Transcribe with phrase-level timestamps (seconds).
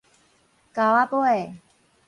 [0.73, 1.55] 溝仔尾